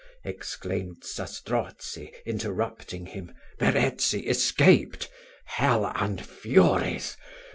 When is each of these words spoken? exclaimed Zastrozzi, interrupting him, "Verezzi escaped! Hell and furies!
exclaimed 0.23 1.03
Zastrozzi, 1.03 2.11
interrupting 2.25 3.05
him, 3.05 3.31
"Verezzi 3.59 4.21
escaped! 4.25 5.11
Hell 5.45 5.85
and 5.95 6.25
furies! 6.25 7.17